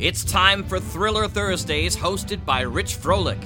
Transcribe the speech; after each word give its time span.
It's 0.00 0.24
time 0.24 0.64
for 0.64 0.80
Thriller 0.80 1.28
Thursdays, 1.28 1.96
hosted 1.96 2.44
by 2.44 2.62
Rich 2.62 2.96
Froelich. 2.96 3.38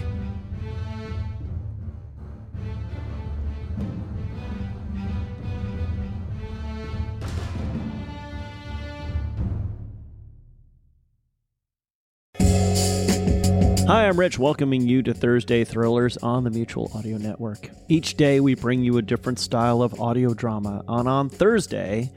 Hi, 13.87 14.09
I'm 14.09 14.19
Rich, 14.19 14.39
welcoming 14.39 14.87
you 14.89 15.03
to 15.03 15.13
Thursday 15.13 15.65
Thrillers 15.65 16.17
on 16.17 16.45
the 16.45 16.51
Mutual 16.51 16.91
Audio 16.95 17.19
Network. 17.19 17.69
Each 17.89 18.17
day, 18.17 18.41
we 18.41 18.55
bring 18.55 18.83
you 18.83 18.97
a 18.97 19.03
different 19.03 19.39
style 19.39 19.83
of 19.83 20.01
audio 20.01 20.33
drama. 20.33 20.83
And 20.89 21.07
on 21.07 21.29
Thursday, 21.29 22.11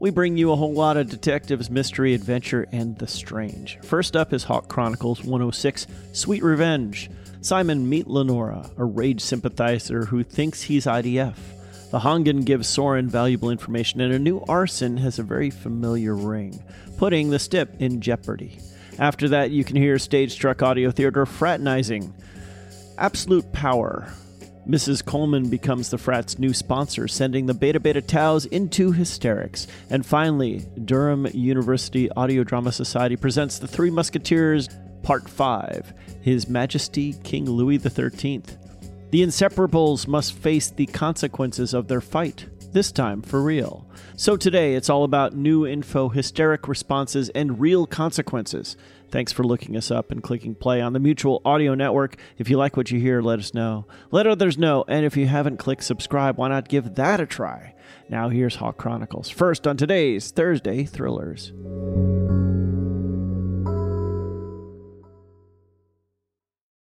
we 0.00 0.10
bring 0.10 0.38
you 0.38 0.50
a 0.50 0.56
whole 0.56 0.72
lot 0.72 0.96
of 0.96 1.10
detectives, 1.10 1.70
mystery, 1.70 2.14
adventure, 2.14 2.66
and 2.72 2.96
the 2.96 3.06
strange. 3.06 3.78
First 3.82 4.16
up 4.16 4.32
is 4.32 4.44
Hawk 4.44 4.66
Chronicles 4.66 5.20
106 5.20 5.86
Sweet 6.12 6.42
Revenge. 6.42 7.10
Simon, 7.42 7.88
meet 7.88 8.06
Lenora, 8.06 8.68
a 8.78 8.84
rage 8.84 9.20
sympathizer 9.20 10.06
who 10.06 10.24
thinks 10.24 10.62
he's 10.62 10.86
IDF. 10.86 11.36
The 11.90 12.00
Hongan 12.00 12.46
gives 12.46 12.66
Soren 12.66 13.08
valuable 13.08 13.50
information, 13.50 14.00
and 14.00 14.12
a 14.12 14.18
new 14.18 14.42
arson 14.48 14.96
has 14.96 15.18
a 15.18 15.22
very 15.22 15.50
familiar 15.50 16.14
ring, 16.16 16.62
putting 16.96 17.28
the 17.28 17.38
Stip 17.38 17.76
in 17.78 18.00
jeopardy. 18.00 18.58
After 18.98 19.28
that, 19.28 19.50
you 19.50 19.64
can 19.64 19.76
hear 19.76 19.98
Stage 19.98 20.32
Struck 20.32 20.62
Audio 20.62 20.90
Theater 20.90 21.26
fraternizing. 21.26 22.14
Absolute 22.96 23.52
Power. 23.52 24.10
Mrs. 24.68 25.04
Coleman 25.04 25.48
becomes 25.48 25.90
the 25.90 25.98
frat's 25.98 26.38
new 26.38 26.52
sponsor, 26.52 27.08
sending 27.08 27.46
the 27.46 27.54
Beta 27.54 27.80
Beta 27.80 28.02
Taus 28.02 28.44
into 28.46 28.92
hysterics. 28.92 29.66
And 29.88 30.04
finally, 30.04 30.66
Durham 30.84 31.26
University 31.32 32.10
Audio 32.12 32.44
Drama 32.44 32.72
Society 32.72 33.16
presents 33.16 33.58
The 33.58 33.68
Three 33.68 33.90
Musketeers, 33.90 34.68
Part 35.02 35.28
5 35.28 35.92
His 36.20 36.48
Majesty 36.48 37.14
King 37.24 37.46
Louis 37.46 37.78
XIII. 37.78 38.42
The 39.10 39.22
Inseparables 39.22 40.06
must 40.06 40.34
face 40.34 40.70
the 40.70 40.86
consequences 40.86 41.74
of 41.74 41.88
their 41.88 42.00
fight, 42.00 42.46
this 42.72 42.92
time 42.92 43.22
for 43.22 43.42
real. 43.42 43.86
So 44.16 44.36
today, 44.36 44.74
it's 44.74 44.90
all 44.90 45.04
about 45.04 45.34
new 45.34 45.66
info, 45.66 46.08
hysteric 46.08 46.68
responses, 46.68 47.28
and 47.30 47.60
real 47.60 47.86
consequences. 47.86 48.76
Thanks 49.10 49.32
for 49.32 49.42
looking 49.42 49.76
us 49.76 49.90
up 49.90 50.12
and 50.12 50.22
clicking 50.22 50.54
play 50.54 50.80
on 50.80 50.92
the 50.92 51.00
Mutual 51.00 51.42
Audio 51.44 51.74
Network. 51.74 52.16
If 52.38 52.48
you 52.48 52.56
like 52.56 52.76
what 52.76 52.90
you 52.90 53.00
hear, 53.00 53.20
let 53.20 53.40
us 53.40 53.54
know. 53.54 53.86
Let 54.10 54.26
others 54.26 54.56
know, 54.56 54.84
and 54.86 55.04
if 55.04 55.16
you 55.16 55.26
haven't 55.26 55.56
clicked 55.56 55.82
subscribe, 55.82 56.36
why 56.36 56.48
not 56.48 56.68
give 56.68 56.94
that 56.94 57.20
a 57.20 57.26
try? 57.26 57.74
Now 58.08 58.28
here's 58.28 58.56
Hawk 58.56 58.76
Chronicles. 58.76 59.28
First 59.28 59.66
on 59.66 59.76
today's 59.76 60.30
Thursday 60.30 60.84
Thrillers. 60.84 61.52